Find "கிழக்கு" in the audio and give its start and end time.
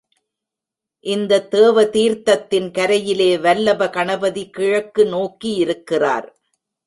4.49-5.03